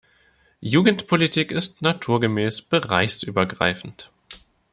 Jugendpolitik 0.61 1.51
ist 1.51 1.83
naturgemäß 1.83 2.63
bereichsübergreifend. 2.63 4.09